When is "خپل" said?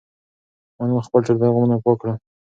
1.07-1.19